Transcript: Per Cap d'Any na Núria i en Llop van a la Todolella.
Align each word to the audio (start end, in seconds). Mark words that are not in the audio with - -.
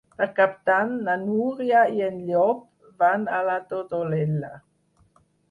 Per 0.19 0.25
Cap 0.37 0.53
d'Any 0.69 0.95
na 1.09 1.17
Núria 1.25 1.83
i 1.97 2.01
en 2.07 2.17
Llop 2.31 2.65
van 3.05 3.29
a 3.41 3.43
la 3.51 3.61
Todolella. 3.75 4.53